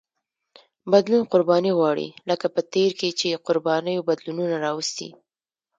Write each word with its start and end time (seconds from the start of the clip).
بدلون 0.91 1.23
قرباني 1.31 1.71
غواړي 1.79 2.07
لکه 2.29 2.45
په 2.55 2.61
تېر 2.73 2.91
کې 2.99 3.09
چې 3.19 3.41
قربانیو 3.47 4.05
بدلونونه 4.09 4.55
راوستي. 4.65 5.09